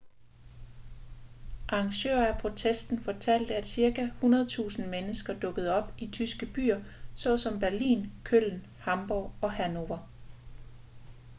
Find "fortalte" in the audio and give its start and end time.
2.99-3.55